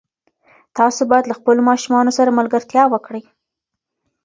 تاسو 0.77 1.01
باید 1.11 1.25
له 1.27 1.33
خپلو 1.39 1.61
ماشومانو 1.69 2.11
سره 2.17 2.35
ملګرتیا 2.39 2.83
وکړئ. 2.89 3.23